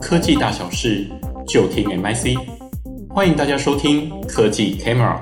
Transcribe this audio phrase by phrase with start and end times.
[0.00, 1.06] 科技大小事
[1.46, 2.34] 就听 MIC，
[3.10, 5.20] 欢迎大家收听科技 Camera。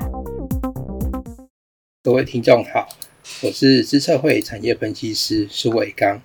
[2.05, 2.89] 各位听众好，
[3.43, 6.23] 我是资策会产业分析师苏伟刚。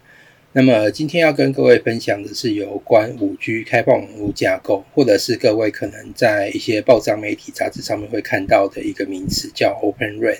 [0.51, 10.38] 那么今天要跟各位分享的是有关五 G 开放网络架构，或者是各位可能在一些报章媒体杂志上面会看到的一个名词，叫 Open RAN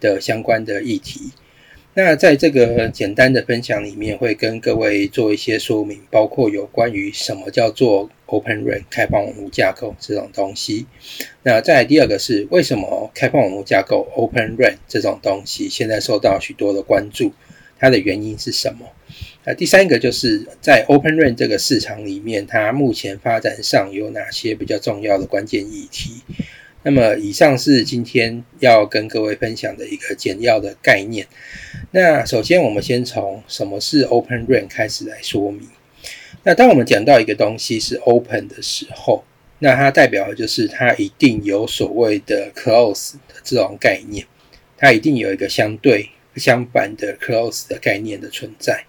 [0.00, 1.32] 的相关的议题。
[1.94, 10.86] 那在这个简单的分享里面，会跟各位做一些说明，包括有关于什么叫做 Open RAN 开放网络架构这种东西。
[11.42, 17.32] 那再来第二个是为什么开放网络架构 Open RAN 这种东西现在受到许多的关注，
[17.76, 18.86] 它的原因是什么？
[19.44, 26.22] 那第三个就是在 Open RAN 这个市场里面，它目前发展上有哪些比较重要的关键议题？
[26.82, 31.26] 那么以上是今天要跟各位分享的一个简要的概念。
[31.90, 35.68] 那首先我们先从什么是 Open RAN 开始来说明。
[36.42, 39.24] 那当我们讲到一个东西是 Open 的时候，
[39.58, 44.26] 那它代表的就是它一定有所谓的 Close 的这种概念，
[44.76, 46.10] 它一定有一个相对。
[46.36, 48.84] 相反的 close 的概念的存在，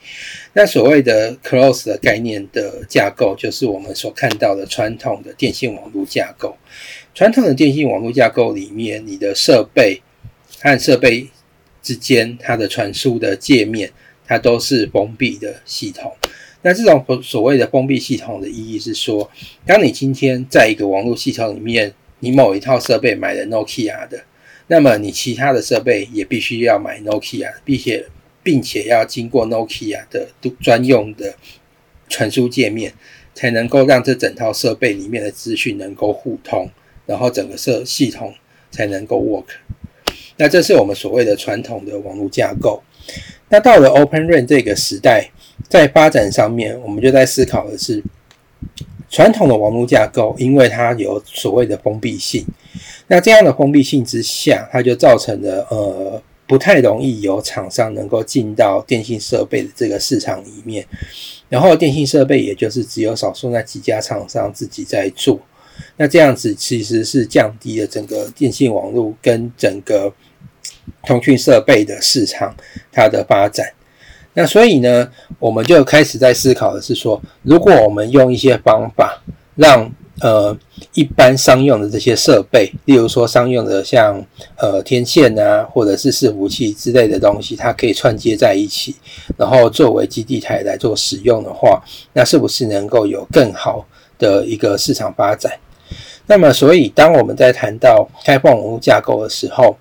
[0.53, 6.55] 那所谓的 close 的概念的架构，就是我们所看到的传统的电信网络架构。
[7.13, 10.01] 传统的电信网络架构里面，你的设备
[10.59, 11.27] 和设备
[11.81, 13.91] 之间，它的传输的界面，
[14.25, 16.11] 它都是封闭的系统。
[16.61, 19.29] 那这种所谓的封闭系统的意义是说，
[19.65, 24.23] 当你今天在一个网络系统里面，你某一套设备买了 Nokia 的。
[24.67, 28.05] 那么你其他的设备也必须要买 Nokia，并且
[28.41, 31.35] 并且要经过 Nokia 的都专用的
[32.07, 32.93] 传输界面，
[33.33, 36.69] 才能够让这整套设备里面的资讯能够互通，
[37.11, 38.33] 然后整个设系统
[38.71, 39.43] 才能够 work。
[40.37, 42.81] 那这是我们所谓的传统的网络架构。
[43.49, 45.29] 那到了 Open RAN 这个时代，
[45.67, 48.01] 在发展上面，我们就在思考的是，
[49.09, 52.45] 传统的网络架构，因为它有所谓的封闭性。
[53.07, 60.87] 那这样的封闭性之下，它就造成了呃不太容易有厂商能够进到电信设备的这个市场里面，
[61.49, 65.37] 然后电信设备也就是只有少数那几家厂商自己在做，
[65.97, 70.13] 那这样子其实是降低了整个电信网络跟整个
[71.03, 72.55] 通讯设备的市场
[72.91, 73.65] 它的发展。
[74.33, 79.21] 那所以呢，我们就开始在思考的是说，如果我们用一些方法
[79.55, 80.55] 让呃，
[80.93, 84.23] 一般商用的这些设备，例如说商用的像
[84.55, 88.93] 呃天线啊，或者是伺服器之类的东西，它可以串接在一起，
[89.35, 91.81] 然后作为基地台来做使用的话，
[92.13, 93.83] 那是不是能够有更好
[94.19, 95.51] 的一个市场发展？
[96.27, 99.75] 那么，所以当我们在谈到开放网络架构的时候，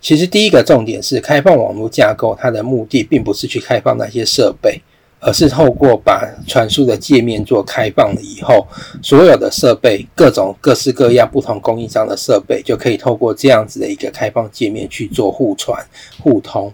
[0.00, 4.82] 其实第一个重点是开放网络架构，它的目的并不是去开放那些设备。
[5.26, 8.66] 而是透过把传输的界面做开放了以后，
[9.02, 15.82] 所有的设备、各种各式各样不同供应商的设备，就可以透过这样子的一个开放界面去做互传
[16.22, 16.70] 互通。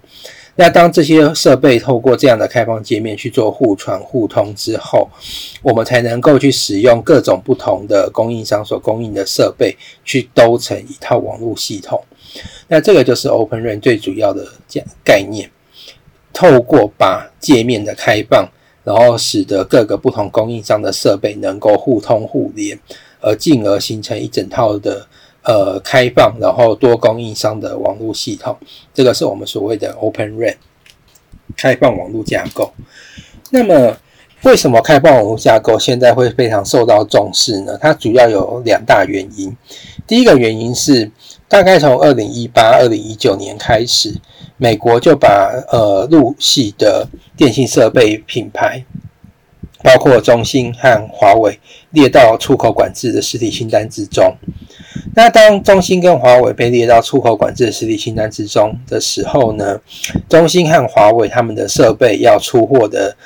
[0.57, 5.09] 那当这些设备透过这样的开放界面去做互传互通之后，
[5.63, 12.03] 我们才能够去使用各种不同的供应商所供应的设备，去兜成一套网络系统。
[12.67, 15.49] 那这个就是 Open RAN 最主要的这样概念。
[16.41, 18.49] 透过把界面的开放，
[18.83, 22.81] 然后使得各个不同供应商的设备能够互通互联，
[23.21, 25.07] 而进而形成一整套的
[25.45, 28.57] 呃开放，然后多供应商的网络系统。
[28.95, 30.57] 这个是我们所谓的 Open RAN
[31.55, 32.73] 开放网络架构。
[33.51, 33.99] 那么，
[34.45, 37.77] 为什么开放网络架构现在会非常受到重视呢？
[37.79, 39.55] 它主要有两大原因。
[40.07, 41.11] 第一个原因是，
[41.51, 44.15] 大概从二零一八、二零一九年开始。
[44.63, 48.85] 美国就把呃陆系的电信设备品牌，
[49.83, 51.59] 包括中兴和华为
[51.93, 54.37] 列到出口管制的实体清单之中。
[55.15, 59.81] 那当中兴跟华为被列到出口管制的实体清单之中的时候呢，
[60.29, 63.17] 中兴和华为他们的设备要出货的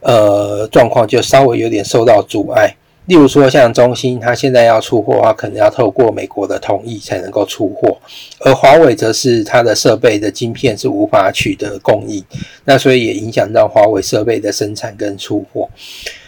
[0.00, 2.76] 呃状况就稍微有点受到阻碍。
[3.06, 7.98] 例如说，像中兴，它现在要出货的话，可能要透过美国的同意才能够出货；
[8.40, 12.24] 而华为则是它的设备的晶片是无法取得供应，
[12.64, 15.68] 那所以也影响到华为设备的生产跟出货。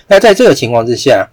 [0.06, 1.28] 那在这个情况之下，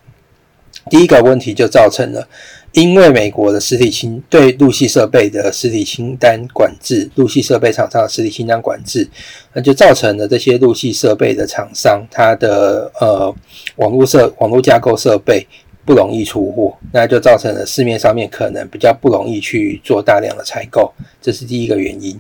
[0.90, 2.28] 第一个问题就造成了。
[2.74, 9.08] 因为美国的实体清对陆系设备的实体清单管制，陆系设备厂商的实体清单管制，
[9.54, 13.34] 那就造成了这些陆系设备的厂商，它的呃
[13.76, 15.48] 网络设网络架构设备
[15.86, 20.92] 不容易出货，那就造成了市面上面可能比较不容易去做大量的采购，
[21.22, 22.18] 这是第一个原因。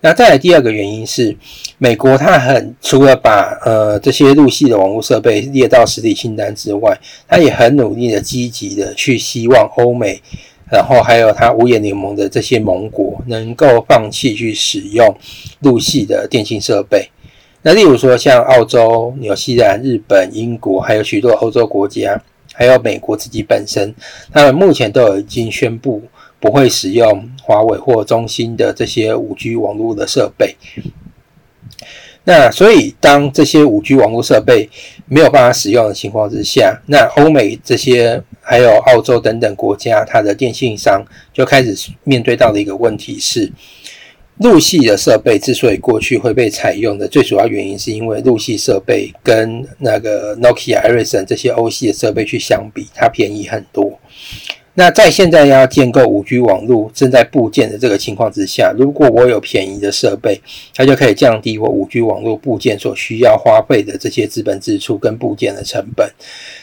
[0.00, 1.36] 那再来第二个原因是，
[1.78, 6.96] 美国它很除了把呃这些陆系的网络设备列到实体清单之外，
[7.26, 10.22] 它也很努力的积极的去希望欧美，
[10.70, 15.12] 然后还有它五眼联盟的这些盟国能够放弃去使用
[15.60, 17.08] 陆系的电信设备。
[17.62, 22.22] 那例如说像澳洲、纽西兰、日本、英国，还有许多欧洲国家。
[22.60, 23.94] 还有美国自己本身，
[24.30, 26.02] 他们目前都已经宣布
[26.38, 30.54] 不会使用华为或中兴的这些五 G 网络的设备。
[32.24, 34.68] 那所以，当这些五 G 网络设备
[35.06, 41.02] 没有办法使用的情况之下，那欧美这些还有澳洲等等国家，它的电信商
[41.32, 41.74] 就开始
[42.04, 43.50] 面对到的一个问题是。
[44.40, 53.98] 陆系的设备之所以过去会被采用的最主要原因，是因为陆系设备跟那个 Nokia、e r i s o n 这些欧系的设备去相比，它便宜很多。
[54.72, 60.40] 那在现在要建构 5G 网络正在布建的这个情况之下，如果我有便宜的设备，
[60.74, 66.10] 它就可以降低我 5G 网络布建所需要花费的这些资本支出跟布建的成本。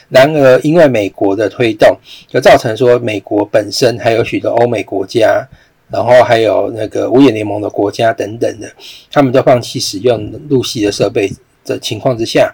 [0.10, 1.96] 然而，因为美国的推动，
[2.28, 5.48] 就造成说美国本身还有许多欧美国家。
[5.90, 8.70] 然后还有那个五眼联盟的国家等等的，
[9.12, 11.32] 他们都放弃使用陆系的设备
[11.64, 12.54] 的情况之下，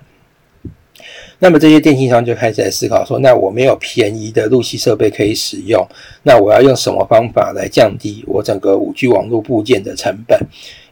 [1.44, 5.86] 那么这些电信商就开始在思考说：那我没有便宜的陆系设备可以使用，
[6.24, 10.40] 那我要用什么方法来降低我整个五 G 网络部件的成本？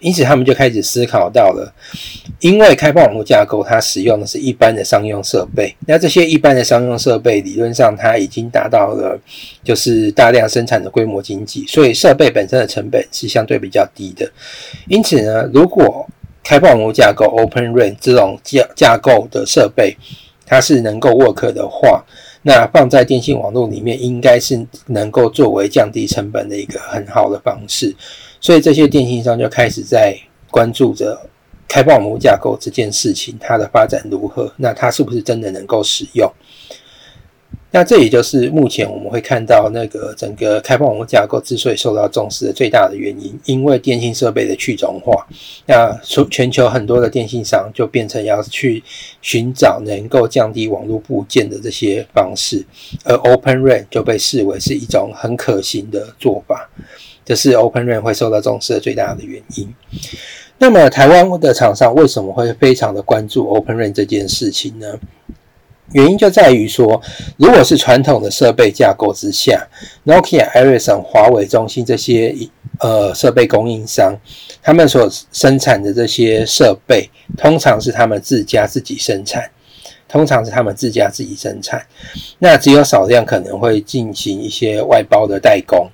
[0.01, 1.74] 因此，他们就开始思考到了，
[2.42, 9.18] 因为开放网络架构它使用的是一般的商用设备，那这些一般的商用设备理论上它已经达到了
[9.63, 14.30] 就是大量生产的规模经济，所以设备本身的成本是相对比较低的。
[14.89, 16.06] 因此呢，如果
[16.44, 19.95] 开放网络架构 Open RAN 这种架架构的设备，
[20.51, 22.03] 它是能够 work 的话，
[22.42, 27.95] 那放在电信网络里面，应该是能够作为降低成本的一个很好的方式。
[28.42, 30.13] 所以这些电信商就开始在
[30.50, 31.18] 关注着
[31.69, 34.51] 开放网络架构这件事情，它的发展如何？
[34.57, 36.30] 那它是不是真的能够使用？
[37.73, 45.25] 那这也就是目前我们会看到那个整个开放网络架构之所以受到重视的最大的原因，因为电信设备的去中化。
[45.65, 45.97] 那
[46.29, 48.83] 全球很多的电信商就变成要去
[49.21, 52.65] 寻找能够降低网络部件的这些方式，
[53.06, 56.69] 而 Open RAN 就被视为是一种很可行的做法。
[57.23, 59.73] 这是 Open RAN 会受到重视的最大的原因。
[60.57, 65.00] 那么，台湾的厂商为什么会非常的关注 Open RAN 这件事情呢？
[65.93, 67.01] 原因就在于说，
[67.38, 69.67] 如果是传统的设备架构之下
[70.05, 72.35] ，Nokia、Ericsson、华为、中兴这些
[72.79, 74.17] 呃设备供应商，
[74.61, 79.49] 他们所生产的这些设备，通常是他们自家自己生产，
[80.07, 81.85] 通常是他们自家自己生产，
[82.39, 85.89] 那只有少量可能会进行一些外包的代工。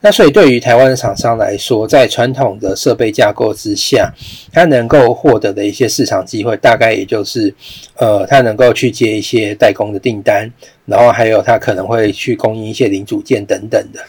[0.00, 4.12] 那所以，对于台湾的厂商来说，在传统的设备架构之下，
[4.52, 7.52] 它能够获得的一些市场机会，大概也就是，
[7.96, 10.48] 呃，它能够去接一些代工的订单，
[10.86, 14.00] 然后还有它可能会去供应一些零组件等等的。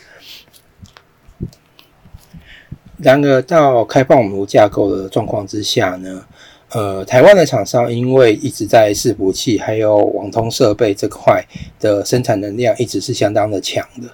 [2.97, 6.23] 然而，到开放模架构的状况之下呢，
[6.69, 11.43] 呃，台湾的厂商因为一直在伺服器还有网通设备这块
[11.79, 14.07] 的生产能量一直是相当的强的。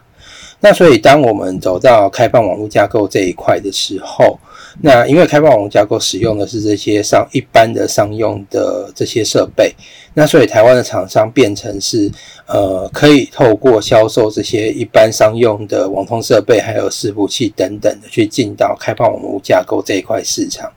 [0.66, 4.36] 那所以，当我们走到开放网络架构这一块的时候，
[4.82, 9.72] 那因为开放网络架构使用的是这些商一般的商用的这些设备，
[10.16, 12.12] 那所以台湾的厂商变成是
[12.48, 20.72] 呃可以透过销售这些一般商用的网通设备，还有伺服器等等的，去进到开放网络架构这一块市场。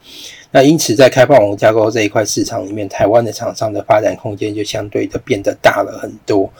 [0.50, 6.50] 那因此，在开放网络架构这一块市场里面，台湾的厂商的发展空间就相对的变得大了很多，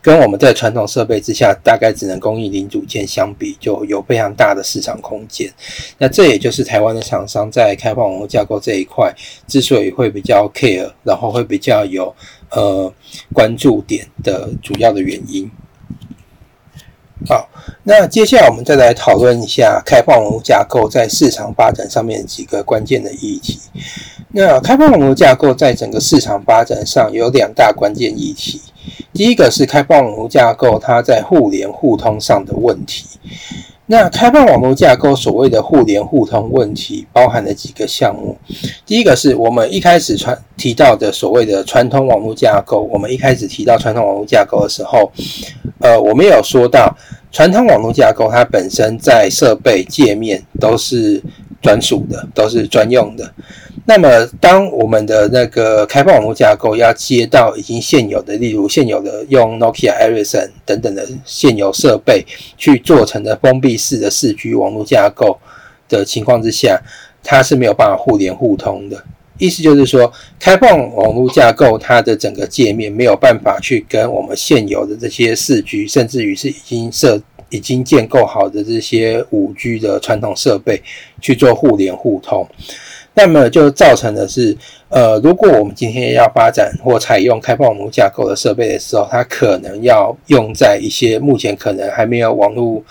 [0.00, 5.52] 跟我们在传统设备之下大概只能供应零组件相比，就有非常大的市场空间。
[5.98, 9.14] 那这也就是台湾的厂商在开放网络架构这一块
[9.46, 12.14] 之所以会比较 care，然后会比较有
[12.50, 12.92] 呃
[13.32, 15.50] 关注点的主要的原因。
[17.26, 17.48] 好，
[17.84, 23.58] 那接下来我们再来讨论一下开放网络架构在市场发展上面几个关键的议题。
[24.32, 28.60] 那开放网络架构在整个市场发展上有两大关键议题，
[29.12, 33.06] 第一个是开放网络架构它在互联互通上的问题。
[33.86, 38.34] 那开放网络架构所谓的互联互通问题，包含了几个项目。
[38.86, 42.88] 第一个是我们一开始传提到的所谓的传统网络架构。
[42.90, 45.12] 我们一开始提到传统网络架构的时候，
[45.84, 46.96] 呃，我们有说到，
[47.30, 51.22] 传统网络架构它本身在设备界面都是
[51.60, 53.30] 专属的，都是专用的。
[53.84, 54.08] 那么，
[54.40, 62.24] 当我们的那个开放网络架构要接到已经现有的，例如现有的用 Nokia、Ericsson 等等的现有设备
[62.56, 65.38] 去做成的封闭式的四 G 网络架构
[65.86, 66.80] 的情况之下，
[67.22, 69.04] 它是没有办法互联互通的。
[69.38, 80.80] 意思就是说，开放网络架构它的整个界面没有办法去跟我们现有的这些四 G，甚至于是已经设、已经建构好的这些五 G 的传统设备
[81.20, 82.46] 去做互联互通。
[83.16, 84.56] 那么就造成的是，
[84.88, 92.82] 呃，如果我们今天要发展或采用开放网络架构的设备的时候，它可能要用在一些目前可能还没有网络，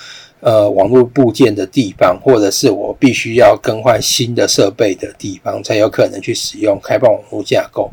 [0.44, 7.90] 呃，网络部件的地方，或者是我必须要更换新的设备的地方，才有可能去使用开放网络架构。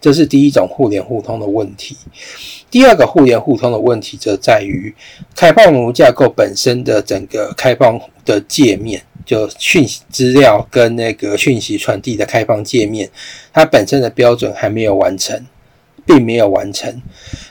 [0.00, 1.96] 这是第一种互联互通的问题。
[2.70, 4.94] 第二个互联互通的问题则在于
[5.34, 9.02] 开放网络架构本身的整个开放的界面。
[9.26, 13.10] 就讯息资料跟那个讯息传递的开放界面，
[13.52, 15.38] 它本身的标准还没有完成，
[16.08, 16.90] 并没有完成。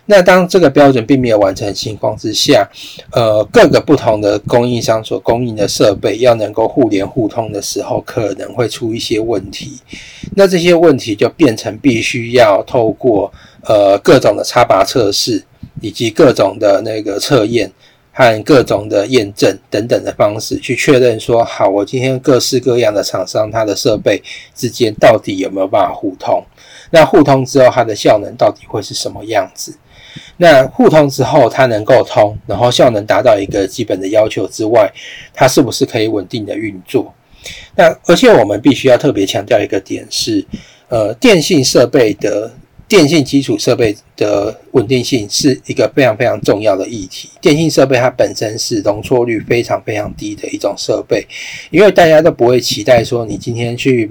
[0.07, 2.67] 那当这个标准并没有完成的情况之下，
[3.11, 9.77] 呃，各个不同的供应商所供应的设备要能够互联互通的时候，可能会出一些问题。
[10.35, 13.31] 那这些问题就变成必须要透过
[13.63, 15.43] 呃各种的插拔测试
[15.81, 17.71] 以及各种的那个测验。
[18.17, 24.19] 和各种的验证等等的方式去确认说，好，我今天各式各样的厂商，它的设备
[24.55, 26.43] 之间到底有没有办法互通？
[26.89, 29.77] 那互通之后，它的效能到底会是什么样子？
[30.37, 34.91] 那互通之后，它能够通，然后效能达到一个基本的要求之外，
[35.31, 37.13] 它是不是可以稳定的运作？
[37.75, 40.43] 那而且我们必须要特别强调一个点是，
[40.87, 42.51] 呃，电信设备的。
[42.87, 47.29] 电信基础设备的稳定性是一个非常非常重要的议题。
[47.41, 51.27] 电信设备它本身是容错率非常非常低的一种设备，
[51.69, 54.09] 因为大家都不会期待说你今天去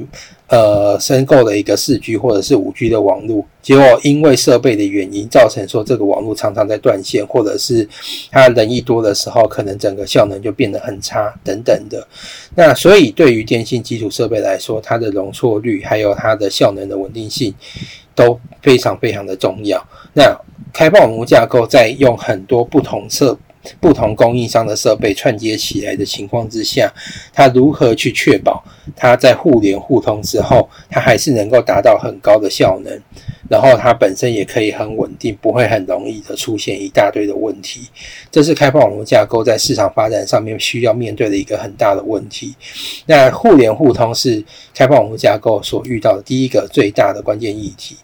[0.48, 7.88] 呃申购了一个四 G 或者是五 G 的网络，结果因为设备的原因造成说这个网络常常在断线，或者是
[8.30, 12.06] 它人一多的时候，可能整个效能就变得很差等等的。
[12.54, 17.54] 那所以对于电信基础设备来说，它的容错率还有它的效能的稳定性。
[18.16, 19.80] 都非常非常的重要。
[20.12, 20.36] 那
[20.72, 23.38] 开放模架构在用很多不同设、
[23.80, 26.92] 不同供应商的设备串接起来的情况之下，
[27.32, 33.00] 它如何去确保它在互联互通之后，它还是能够达到很高的效能？
[33.48, 37.88] 然后它本身也可以很稳定，不会很容易的出现一大堆的问题。
[38.28, 42.56] 这是开放网络架构在市场发展上面需要面对的一个很大的问题。
[43.06, 44.44] 那互联互通是
[44.74, 47.96] 开放网络架构所遇到的第一个最大的关键议题。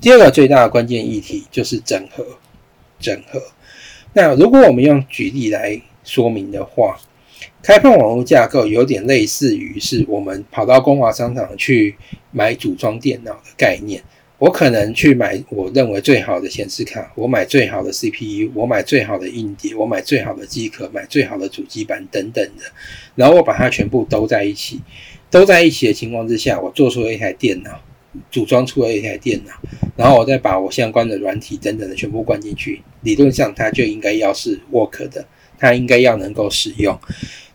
[0.00, 2.24] 第二个最大的关键议题就是整合。
[2.98, 3.38] 整合。
[4.16, 6.98] 那如果我们用举例来说明的话，
[7.62, 11.94] 开放网络架构有点类似于是我们跑到光华商场去
[12.30, 14.02] 买组装电脑的概念。
[14.38, 22.64] 我可能去买我认为最好的显示卡，我买最好的 CPU，我买最好的硬碟，我买最好的机壳，买最好的主机板等等的，
[23.16, 24.80] 然后我把它全部都在一起，
[25.30, 27.82] 都在一起的情况之下，我做出了一台电脑，
[28.30, 29.52] 组装出了一台电脑，
[29.96, 35.26] 然后我再把我相关的软体等等的全部灌进去，理论上它就应该要是 work 的，
[35.58, 36.98] 它应该要能够使用。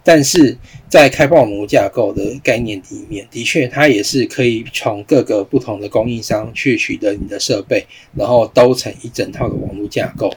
[0.04, 0.58] 但是
[0.90, 10.34] 在开放网络架构的概念里面，的确，它也是可以从各个不同的供应商去取得你的设备，然后都成一整套的网络架构。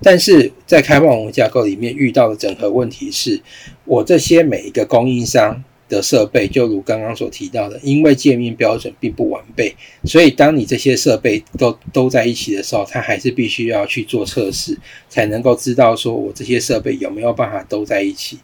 [0.00, 3.42] 但是在开放网络架构里面遇到的整合问题是，
[3.84, 14.78] 我这些每一个供应商的设备，就如刚刚所提到的，因为界面标准并不完备，所以当你这些设备都都在一起的时候，它还是必须要去做测试，
[15.08, 18.38] 才能够知道说我这些设备有没有办法都在一起。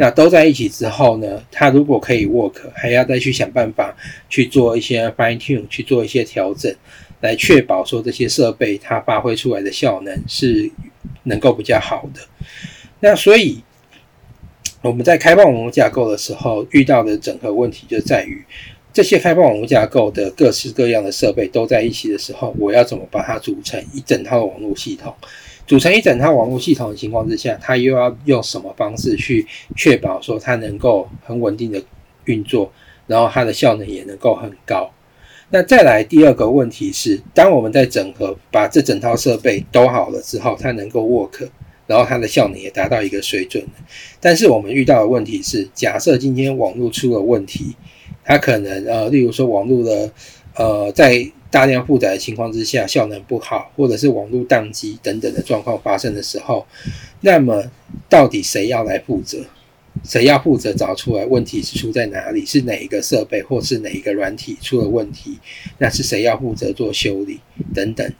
[0.00, 3.96] 那都在一起之后呢，它如果可以 work，还要再去想办法
[4.28, 6.72] 去做一些 fine tune，去做一些调整，
[7.20, 10.70] 来确保说这些设备它发挥出来的效能是
[11.24, 12.20] 能够比较好的。
[13.00, 13.60] 那所以
[14.82, 18.44] 我们在开放网络架构的时候遇到的整合问题就在于，
[18.92, 25.12] 这些开放网络架构的各式各样的设备都在一起的时候，我要怎么把它组成一整套网络系统？
[25.66, 29.44] 组成一整套网络系统的情况之下，它又要用什么方式去
[29.76, 31.82] 确保说它能够很稳定的
[32.24, 32.72] 运作，
[33.06, 34.90] 然后它的效能也能够很高？
[35.50, 41.48] 那再来第二个问题是，当我们在整合把这整套设备都好了之后，它能够 work，
[41.88, 43.64] 然后它的效能也达到一个水准。
[44.20, 47.74] 但是我们遇到的问题是，假设今天网络出了问题，
[48.24, 50.12] 它可能呃，例如说网络的
[50.54, 56.66] 呃在大量负载的情况之下，效能不好，或者是网络宕机等等的状况发生的时候，
[57.22, 57.64] 那么
[58.08, 59.38] 到底谁要来负责？
[60.04, 62.46] 谁要负责找出来问题是出在哪里？
[62.46, 65.38] 是哪一个设备或是哪一个软体出了问题？
[65.78, 67.40] 那是谁要负责做修理
[67.74, 68.12] 等等？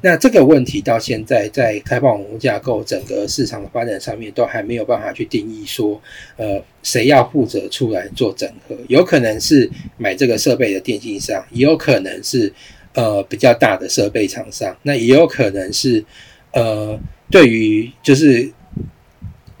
[0.00, 6.00] 那这个问题到现在在开放网络架构整个市场的发展上面都还没有办法去定义说，
[6.36, 8.76] 呃，谁要负责出来做整合？
[8.88, 12.52] 有可能是买这个设备的电信商，也有可能是
[12.94, 16.04] 呃比较大的设备厂商，那也有可能是
[16.52, 16.98] 呃
[17.30, 18.50] 对于就是。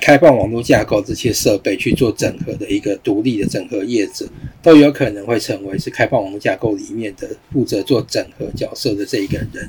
[0.02, 4.26] 开放网络架构这些设备去做整合的一个独立的整合业者，
[4.60, 9.68] 都有可能会成为是开放网络架构里面的负责做整合角色的这一个人。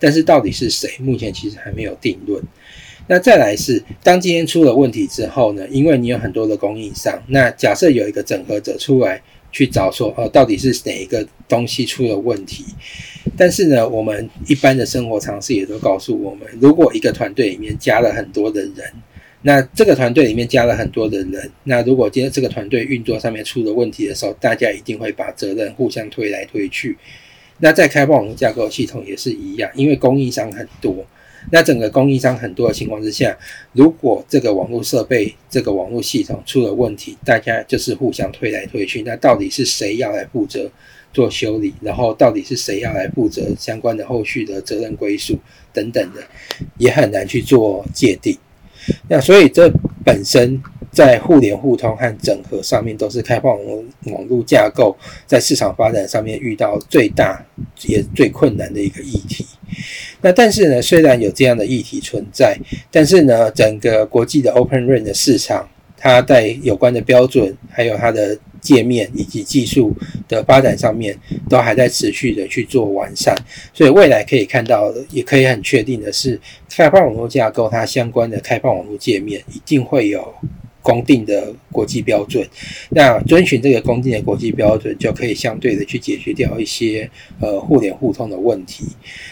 [0.00, 2.42] 但是到底是谁，目前其实还没有定论。
[3.06, 12.64] 那再来是，当今天出了问题之后呢，因为你有很多的供应商，那假设有一个整合者出来去找说，哦，到底是哪一个东西出了问题？
[13.36, 18.74] 但是呢，我们一般的生活常识也都告诉我们，如果一个团队里面加了很多的人，
[19.42, 26.96] 那这个团队里面加了很多的人，那如果今天这个团队运作上面出了问题的时候，大家一定会把责任互相推来推去。
[27.58, 31.06] 那在开放网络架构系统也是一样，因为供应商很多，
[31.52, 33.36] 那整个供应商很多的情况之下，
[33.72, 39.02] 如果这个网络设备、这个网络系统出了问题，大家就是互相推来推去。
[39.02, 40.70] 那到底是谁要来负责
[41.12, 41.72] 做修理？
[41.80, 45.38] 然后到底是谁要来负责相关的后续的责任归属
[45.72, 46.22] 等等的，
[46.78, 48.36] 也很难去做界定。
[49.08, 49.70] 那所以这
[50.04, 57.44] 本身在互联互通和整合上面都是开放网网络架构在市场发展上面遇到最大
[57.86, 59.46] 也最困难的一个议题。
[60.20, 62.56] 那但是呢，虽然有这样的议题存在，
[62.90, 65.68] 但是呢，整个国际的 Open RAN 的市场，
[65.98, 68.38] 它在有关的标准还有它的。
[68.60, 69.94] 界面以及技术
[70.26, 71.16] 的发展上面
[71.48, 73.32] 都还在持续的去做完善，
[73.72, 76.38] 所以未来可以看到的，也可以很确定的是，
[76.68, 80.34] 开放网络架构它相关的开放网络界面一定会有
[80.82, 82.44] 公定的国际标准。
[82.90, 87.08] 那遵循这个公定的国际标准，就可以相对的去解决掉一些
[87.40, 88.84] 呃互联互通的问题。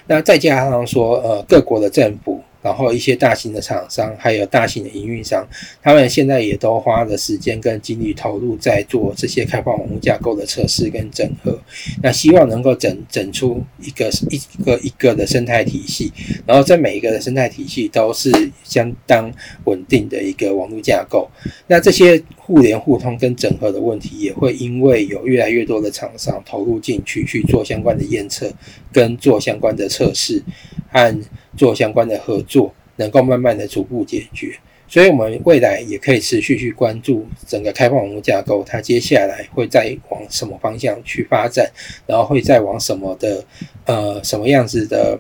[0.07, 2.41] 那再加上说，呃，各国的政府。
[2.67, 5.47] 然后一些大型的厂商，还有大型的营运商，
[5.81, 11.57] 他们现在也都花了时间跟精力投入在做这些开放网络架构的测试跟整合。
[12.03, 16.13] 那希望能够整整出一个一个一个的生态体系，
[16.45, 18.33] 然后在每一个的生态体系都是
[18.65, 19.33] 相当
[19.67, 21.31] 稳定的一个网络架构。
[21.69, 28.52] 那这些互联互通跟整合的问题，也会因为有越来越多的厂商投入进去去做相关的验测，
[28.93, 30.43] 跟做相关的测试
[30.91, 31.23] 和。
[31.56, 34.56] 做相关的合作，能够慢慢的逐步解决，
[34.88, 41.71] 所以我们未来也可以持续去关注整个开放网络架构，它接下来会再往什么方向去发展，
[42.06, 43.45] 然后会再往什么的
[43.84, 45.19] 呃什么样子的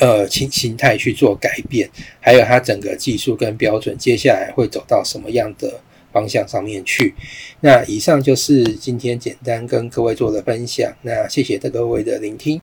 [0.00, 1.88] 呃形形态去做改变，
[2.20, 5.80] 还有它整个技术跟标准接下来会走到什么样的
[6.12, 7.14] 方向上面去。
[7.60, 12.60] 那以上就是今天简单跟各位做的分享，那谢谢各位的聆听。